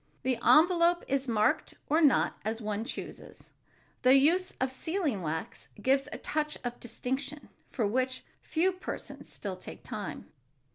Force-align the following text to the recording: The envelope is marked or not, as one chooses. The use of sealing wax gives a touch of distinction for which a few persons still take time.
The 0.23 0.39
envelope 0.43 1.05
is 1.07 1.27
marked 1.27 1.75
or 1.87 2.01
not, 2.01 2.35
as 2.43 2.59
one 2.59 2.83
chooses. 2.85 3.51
The 4.01 4.15
use 4.15 4.51
of 4.59 4.71
sealing 4.71 5.21
wax 5.21 5.67
gives 5.79 6.09
a 6.11 6.17
touch 6.17 6.57
of 6.63 6.79
distinction 6.79 7.49
for 7.69 7.85
which 7.85 8.21
a 8.43 8.47
few 8.47 8.71
persons 8.71 9.31
still 9.31 9.57
take 9.57 9.83
time. 9.83 10.31